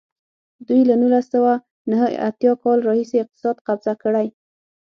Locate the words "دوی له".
0.67-0.95